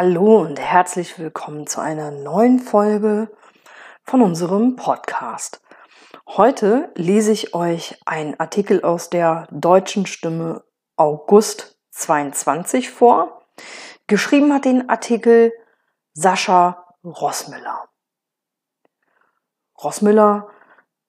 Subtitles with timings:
[0.00, 3.36] Hallo und herzlich willkommen zu einer neuen Folge
[4.04, 5.60] von unserem Podcast.
[6.24, 10.62] Heute lese ich euch einen Artikel aus der deutschen Stimme
[10.94, 13.42] August 22 vor.
[14.06, 15.52] Geschrieben hat den Artikel
[16.14, 17.88] Sascha Rossmüller.
[19.82, 20.46] Rossmüller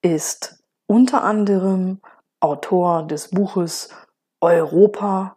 [0.02, 2.00] ist unter anderem
[2.40, 3.90] Autor des Buches
[4.40, 5.36] Europa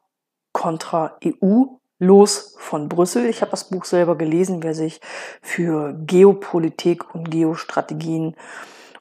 [0.54, 1.66] kontra EU
[2.04, 3.28] Los von Brüssel.
[3.28, 5.00] Ich habe das Buch selber gelesen, wer sich
[5.42, 8.36] für Geopolitik und Geostrategien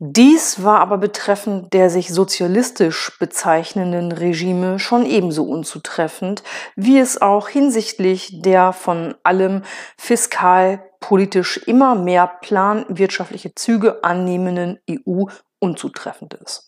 [0.00, 6.44] Dies war aber betreffend der sich sozialistisch bezeichnenden Regime schon ebenso unzutreffend,
[6.76, 9.64] wie es auch hinsichtlich der von allem
[9.96, 15.24] fiskalpolitisch immer mehr planwirtschaftliche Züge annehmenden EU
[15.58, 16.67] unzutreffend ist.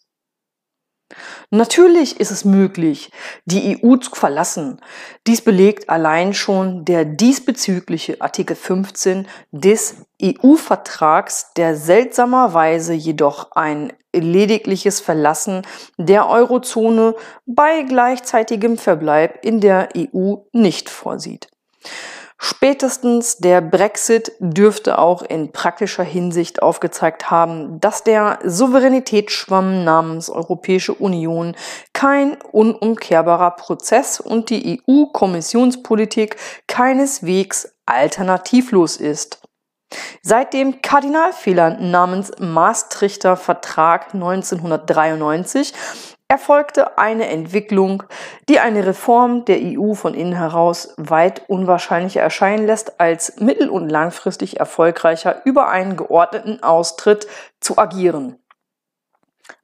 [1.50, 3.10] Natürlich ist es möglich,
[3.44, 4.80] die EU zu verlassen.
[5.26, 15.00] Dies belegt allein schon der diesbezügliche Artikel 15 des EU-Vertrags, der seltsamerweise jedoch ein ledigliches
[15.00, 15.62] Verlassen
[15.96, 17.14] der Eurozone
[17.46, 21.48] bei gleichzeitigem Verbleib in der EU nicht vorsieht.
[22.42, 30.94] Spätestens der Brexit dürfte auch in praktischer Hinsicht aufgezeigt haben, dass der Souveränitätsschwamm namens Europäische
[30.94, 31.54] Union
[31.92, 36.36] kein unumkehrbarer Prozess und die EU-Kommissionspolitik
[36.66, 39.42] keineswegs alternativlos ist.
[40.22, 45.74] Seit dem Kardinalfehler namens Maastrichter Vertrag 1993
[46.30, 48.04] erfolgte eine Entwicklung,
[48.48, 53.88] die eine Reform der EU von innen heraus weit unwahrscheinlicher erscheinen lässt, als mittel- und
[53.88, 57.26] langfristig erfolgreicher über einen geordneten Austritt
[57.58, 58.36] zu agieren.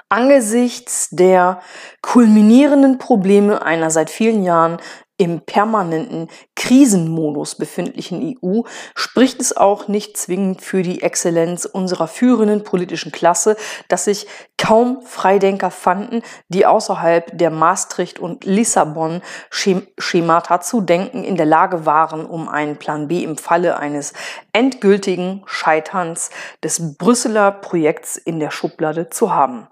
[0.08, 1.60] Angesichts der
[2.00, 4.78] kulminierenden Probleme einer seit vielen Jahren
[5.16, 8.60] im permanenten Krisenmodus befindlichen EU
[8.94, 13.56] spricht es auch nicht zwingend für die Exzellenz unserer führenden politischen Klasse,
[13.88, 21.46] dass sich kaum Freidenker fanden, die außerhalb der Maastricht- und Lissabon-Schemata zu denken in der
[21.46, 24.12] Lage waren, um einen Plan B im Falle eines
[24.52, 26.30] endgültigen Scheiterns
[26.62, 29.66] des Brüsseler Projekts in der Schublade zu haben.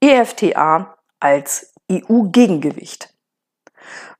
[0.00, 3.14] EFTA als EU-Gegengewicht.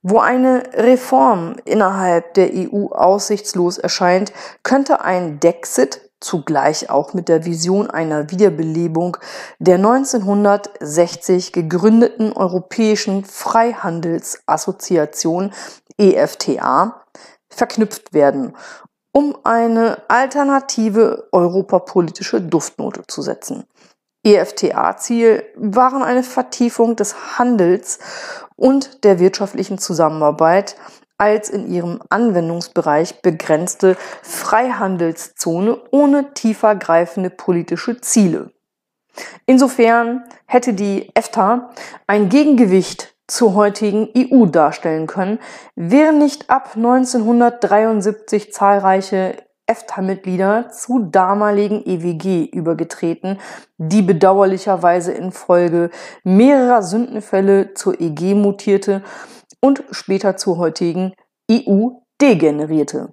[0.03, 4.33] Wo eine Reform innerhalb der EU aussichtslos erscheint,
[4.63, 9.17] könnte ein Dexit zugleich auch mit der Vision einer Wiederbelebung
[9.59, 15.53] der 1960 gegründeten Europäischen Freihandelsassoziation
[15.99, 17.03] EFTA
[17.49, 18.57] verknüpft werden,
[19.13, 23.65] um eine alternative europapolitische Duftnote zu setzen.
[24.35, 27.99] EFTA-Ziel waren eine Vertiefung des Handels
[28.57, 30.77] und der wirtschaftlichen Zusammenarbeit
[31.19, 38.51] als in ihrem Anwendungsbereich begrenzte Freihandelszone ohne tiefergreifende politische Ziele.
[39.47, 41.71] Insofern hätte die EFTA
[42.07, 45.39] ein Gegengewicht zur heutigen EU darstellen können,
[45.75, 49.37] wären nicht ab 1973 zahlreiche
[49.67, 53.39] EFTA-Mitglieder zu damaligen EWG übergetreten,
[53.79, 55.91] die bedauerlicherweise infolge
[56.25, 59.03] mehrerer Sündenfälle zur EG mutierte
[59.61, 61.13] und später zur heutigen
[61.51, 61.89] EU
[62.21, 63.13] degenerierte.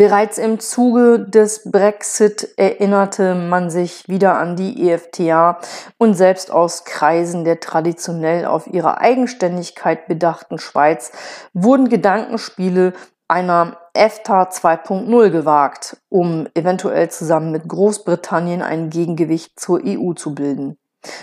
[0.00, 5.58] Bereits im Zuge des Brexit erinnerte man sich wieder an die EFTA
[5.98, 11.12] und selbst aus Kreisen der traditionell auf ihre Eigenständigkeit bedachten Schweiz
[11.52, 12.94] wurden Gedankenspiele
[13.30, 20.76] einer EFTA 2.0 gewagt, um eventuell zusammen mit Großbritannien ein Gegengewicht zur EU zu bilden.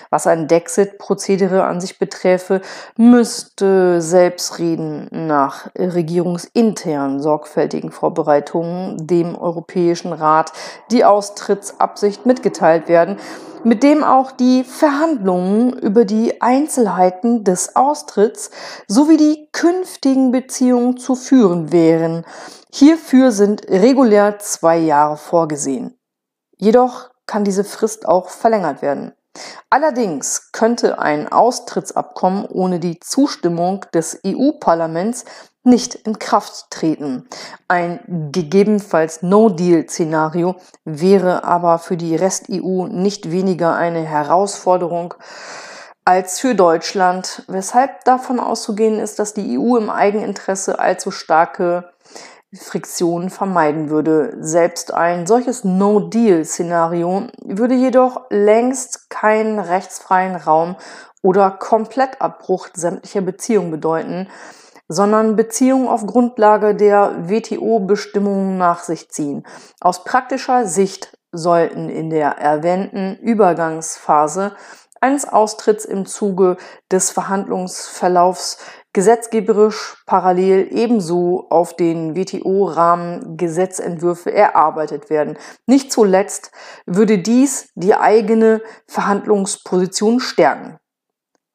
[0.09, 2.61] Was ein Dexit-Prozedere an sich beträfe,
[2.97, 10.51] müsste Selbstreden nach regierungsinternen sorgfältigen Vorbereitungen dem Europäischen Rat
[10.91, 13.17] die Austrittsabsicht mitgeteilt werden,
[13.63, 18.49] mit dem auch die Verhandlungen über die Einzelheiten des Austritts
[18.87, 22.25] sowie die künftigen Beziehungen zu führen wären.
[22.71, 25.99] Hierfür sind regulär zwei Jahre vorgesehen.
[26.57, 29.13] Jedoch kann diese Frist auch verlängert werden.
[29.69, 35.25] Allerdings könnte ein Austrittsabkommen ohne die Zustimmung des EU-Parlaments
[35.63, 37.27] nicht in Kraft treten.
[37.67, 40.55] Ein gegebenenfalls No-Deal-Szenario
[40.85, 45.13] wäre aber für die Rest-EU nicht weniger eine Herausforderung
[46.05, 51.91] als für Deutschland, weshalb davon auszugehen ist, dass die EU im Eigeninteresse allzu starke
[52.55, 54.37] Friktionen vermeiden würde.
[54.39, 60.77] Selbst ein solches No-Deal-Szenario würde jedoch längst keinen rechtsfreien Raum
[61.21, 64.29] oder Komplettabbruch sämtlicher Beziehungen bedeuten,
[64.87, 69.45] sondern Beziehungen auf Grundlage der WTO-Bestimmungen nach sich ziehen.
[69.81, 74.55] Aus praktischer Sicht sollten in der erwähnten Übergangsphase
[75.01, 76.57] eines Austritts im Zuge
[76.89, 78.59] des Verhandlungsverlaufs
[78.97, 85.37] gesetzgeberisch parallel ebenso auf den WTO-Rahmen Gesetzentwürfe erarbeitet werden.
[85.67, 86.49] Nicht zuletzt
[86.87, 90.79] würde dies die eigene Verhandlungsposition stärken.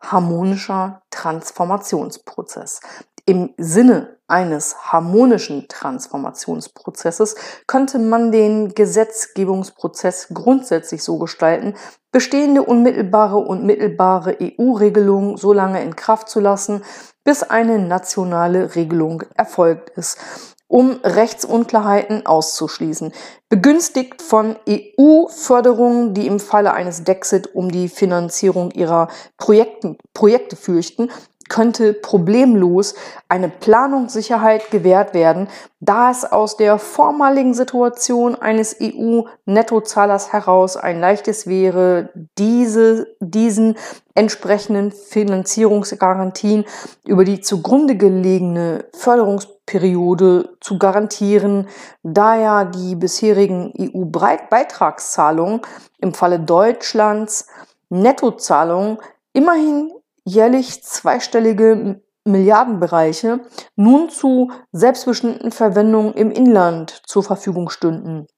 [0.00, 2.78] Harmonischer Transformationsprozess.
[3.24, 7.36] Im Sinne eines harmonischen Transformationsprozesses
[7.68, 11.74] könnte man den Gesetzgebungsprozess grundsätzlich so gestalten,
[12.10, 16.82] bestehende unmittelbare und mittelbare EU-Regelungen so lange in Kraft zu lassen,
[17.22, 20.18] bis eine nationale Regelung erfolgt ist,
[20.66, 23.12] um Rechtsunklarheiten auszuschließen.
[23.50, 31.10] Begünstigt von EU-Förderungen, die im Falle eines Dexit um die Finanzierung ihrer Projekten, Projekte fürchten,
[31.52, 32.94] könnte problemlos
[33.28, 35.48] eine Planungssicherheit gewährt werden,
[35.80, 42.08] da es aus der vormaligen Situation eines EU-Nettozahlers heraus ein leichtes wäre,
[42.38, 43.76] diese, diesen
[44.14, 46.64] entsprechenden Finanzierungsgarantien
[47.04, 51.68] über die zugrunde gelegene Förderungsperiode zu garantieren,
[52.02, 55.60] da ja die bisherigen EU-Beitragszahlungen
[55.98, 57.46] im Falle Deutschlands
[57.90, 58.96] Nettozahlungen
[59.34, 59.92] immerhin
[60.24, 63.40] jährlich zweistellige Milliardenbereiche
[63.74, 68.28] nun zu selbstbestimmten Verwendungen im Inland zur Verfügung stünden.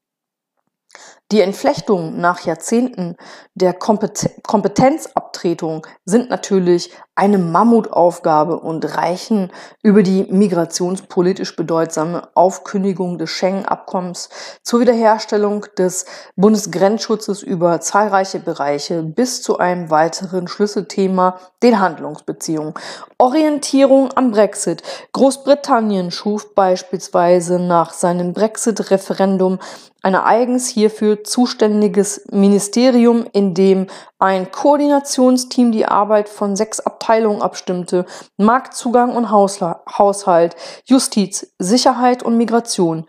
[1.33, 3.17] Die Entflechtungen nach Jahrzehnten
[3.55, 9.52] der Kompetenzabtretung sind natürlich eine Mammutaufgabe und reichen
[9.82, 14.31] über die migrationspolitisch bedeutsame Aufkündigung des Schengen-Abkommens
[14.62, 22.75] zur Wiederherstellung des Bundesgrenzschutzes über zahlreiche Bereiche bis zu einem weiteren Schlüsselthema, den Handlungsbeziehungen.
[23.19, 24.82] Orientierung am Brexit.
[25.12, 29.61] Großbritannien schuf beispielsweise nach seinem Brexit-Referendum
[30.02, 33.87] ein eigens hierfür zuständiges Ministerium, in dem
[34.25, 38.06] ein Koordinationsteam die Arbeit von sechs Abteilungen abstimmte,
[38.38, 40.56] Marktzugang und Haushalt,
[40.87, 43.05] Justiz, Sicherheit und Migration,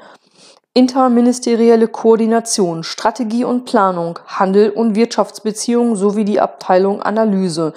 [0.74, 7.72] interministerielle Koordination, Strategie und Planung, Handel und Wirtschaftsbeziehungen sowie die Abteilung Analyse.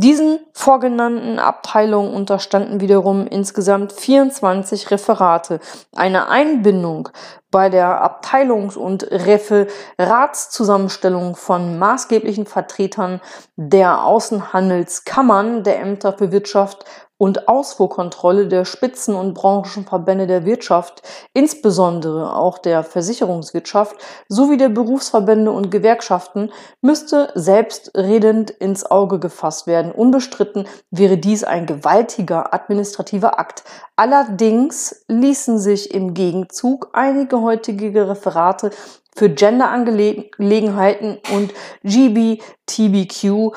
[0.00, 5.58] Diesen vorgenannten Abteilungen unterstanden wiederum insgesamt 24 Referate.
[5.92, 7.08] Eine Einbindung
[7.50, 13.20] bei der Abteilungs- und Referatszusammenstellung von maßgeblichen Vertretern
[13.56, 16.84] der Außenhandelskammern der Ämter für Wirtschaft
[17.18, 21.02] und Ausfuhrkontrolle der Spitzen- und Branchenverbände der Wirtschaft,
[21.34, 23.96] insbesondere auch der Versicherungswirtschaft
[24.28, 29.92] sowie der Berufsverbände und Gewerkschaften, müsste selbstredend ins Auge gefasst werden.
[29.92, 33.64] Unbestritten wäre dies ein gewaltiger administrativer Akt.
[33.96, 38.70] Allerdings ließen sich im Gegenzug einige heutige Referate
[39.16, 43.52] für Genderangelegenheiten und GBTBQ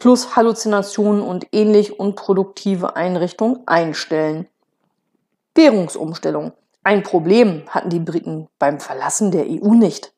[0.00, 4.48] plus Halluzinationen und ähnlich unproduktive Einrichtungen einstellen.
[5.54, 6.52] Währungsumstellung.
[6.82, 10.12] Ein Problem hatten die Briten beim Verlassen der EU nicht,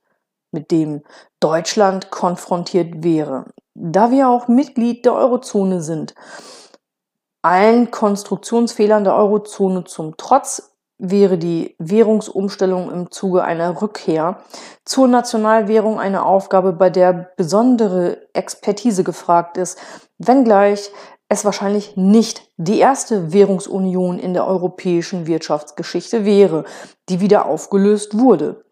[0.52, 1.02] mit dem
[1.40, 6.14] Deutschland konfrontiert wäre, da wir auch Mitglied der Eurozone sind.
[7.42, 10.71] Allen Konstruktionsfehlern der Eurozone zum Trotz
[11.02, 14.38] wäre die Währungsumstellung im Zuge einer Rückkehr
[14.84, 19.78] zur Nationalwährung eine Aufgabe, bei der besondere Expertise gefragt ist,
[20.18, 20.92] wenngleich
[21.28, 26.64] es wahrscheinlich nicht die erste Währungsunion in der europäischen Wirtschaftsgeschichte wäre,
[27.08, 28.64] die wieder aufgelöst wurde.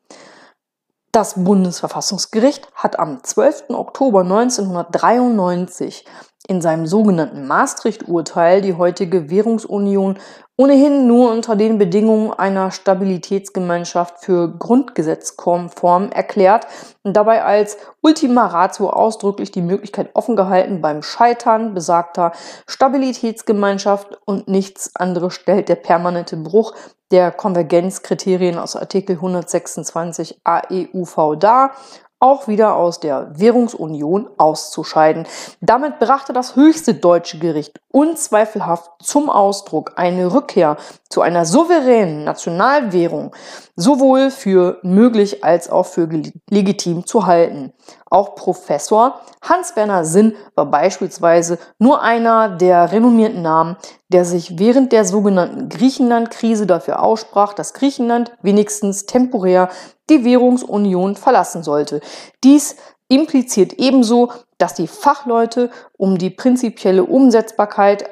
[1.11, 3.71] Das Bundesverfassungsgericht hat am 12.
[3.71, 6.05] Oktober 1993
[6.47, 10.19] in seinem sogenannten Maastricht-Urteil die heutige Währungsunion
[10.61, 16.67] ohnehin nur unter den Bedingungen einer Stabilitätsgemeinschaft für grundgesetzkonform erklärt
[17.03, 22.33] und dabei als Ultima Ratio ausdrücklich die Möglichkeit offen gehalten, beim Scheitern besagter
[22.69, 26.75] Stabilitätsgemeinschaft und nichts anderes stellt der permanente Bruch
[27.11, 31.71] der Konvergenzkriterien aus Artikel 126 AEUV dar,
[32.21, 35.27] auch wieder aus der Währungsunion auszuscheiden.
[35.63, 40.77] Damit brachte das höchste deutsche Gericht unzweifelhaft zum Ausdruck eine Rückkehr
[41.09, 43.35] zu einer souveränen Nationalwährung
[43.75, 46.09] sowohl für möglich als auch für
[46.51, 47.73] legitim zu halten.
[48.11, 53.77] Auch Professor Hans-Werner Sinn war beispielsweise nur einer der renommierten Namen,
[54.09, 59.71] der sich während der sogenannten Griechenland-Krise dafür aussprach, dass Griechenland wenigstens temporär
[60.11, 62.01] die Währungsunion verlassen sollte.
[62.45, 62.77] Dies
[63.09, 68.09] impliziert ebenso, dass die Fachleute um die prinzipielle Umsetzbarkeit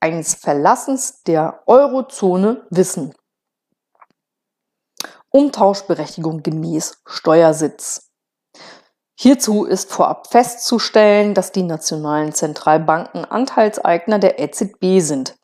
[0.00, 3.14] eines Verlassens der Eurozone wissen.
[5.30, 8.10] Umtauschberechtigung gemäß Steuersitz.
[9.14, 15.36] Hierzu ist vorab festzustellen, dass die nationalen Zentralbanken Anteilseigner der EZB sind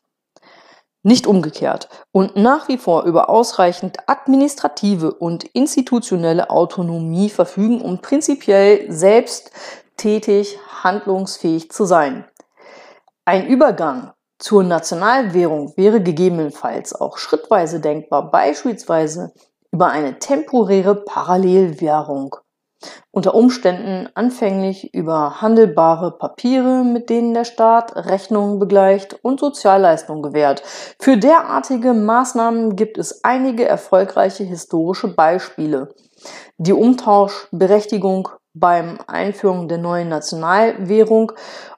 [1.03, 8.91] nicht umgekehrt und nach wie vor über ausreichend administrative und institutionelle Autonomie verfügen, um prinzipiell
[8.91, 9.51] selbst
[9.97, 12.25] tätig handlungsfähig zu sein.
[13.25, 19.33] Ein Übergang zur Nationalwährung wäre gegebenenfalls auch schrittweise denkbar, beispielsweise
[19.71, 22.35] über eine temporäre Parallelwährung
[23.11, 30.63] unter Umständen anfänglich über handelbare Papiere, mit denen der Staat Rechnungen begleicht und Sozialleistungen gewährt.
[30.99, 35.93] Für derartige Maßnahmen gibt es einige erfolgreiche historische Beispiele.
[36.57, 41.31] Die Umtauschberechtigung beim Einführung der neuen Nationalwährung,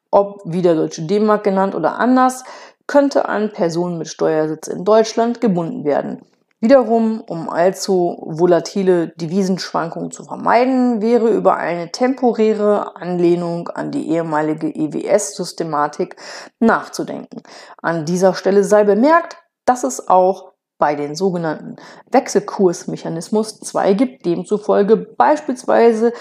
[0.09, 2.43] ob wieder Deutsche D-Mark genannt oder anders,
[2.87, 6.25] könnte an Personen mit Steuersitz in Deutschland gebunden werden.
[6.63, 14.67] Wiederum, um allzu volatile Devisenschwankungen zu vermeiden, wäre über eine temporäre Anlehnung an die ehemalige
[14.67, 16.17] EWS-Systematik
[16.59, 17.41] nachzudenken.
[17.81, 21.77] An dieser Stelle sei bemerkt, dass es auch bei den sogenannten
[22.11, 26.13] Wechselkursmechanismus 2 gibt, demzufolge beispielsweise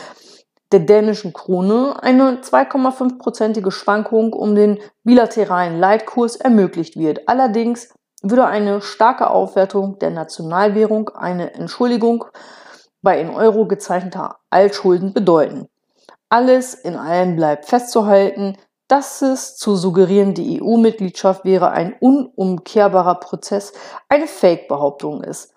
[0.73, 7.29] der dänischen Krone eine 2,5-prozentige Schwankung um den bilateralen Leitkurs ermöglicht wird.
[7.29, 12.25] Allerdings würde eine starke Aufwertung der Nationalwährung eine Entschuldigung
[13.03, 15.69] bei in Euro gezeichneter Altschulden bedeuten.
[16.29, 18.57] Alles in allem bleibt festzuhalten,
[18.89, 23.73] dass es zu suggerieren, die EU-Mitgliedschaft wäre ein unumkehrbarer Prozess,
[24.09, 25.55] eine Fake-Behauptung ist.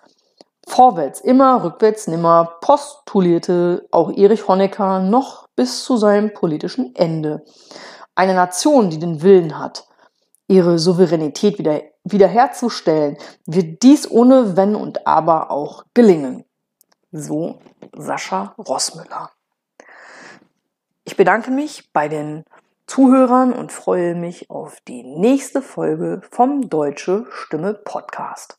[0.66, 7.44] Vorwärts immer, rückwärts nimmer, postulierte auch Erich Honecker noch bis zu seinem politischen Ende.
[8.14, 9.86] Eine Nation, die den Willen hat,
[10.48, 16.44] ihre Souveränität wieder, wiederherzustellen, wird dies ohne Wenn und Aber auch gelingen.
[17.12, 17.60] So
[17.96, 19.30] Sascha Rossmüller.
[21.04, 22.44] Ich bedanke mich bei den
[22.86, 28.58] Zuhörern und freue mich auf die nächste Folge vom Deutsche Stimme Podcast.